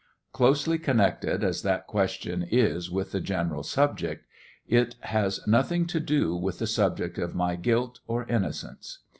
[0.33, 4.25] Closely connected as that question is with the general subject,
[4.67, 8.97] it has nothing to do with the subject of my guilt or innocence.